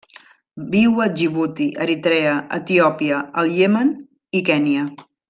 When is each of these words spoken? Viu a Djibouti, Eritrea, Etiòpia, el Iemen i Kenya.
Viu 0.69 0.95
a 1.05 1.05
Djibouti, 1.17 1.67
Eritrea, 1.85 2.33
Etiòpia, 2.59 3.21
el 3.43 3.53
Iemen 3.59 3.93
i 4.41 4.47
Kenya. 4.53 4.89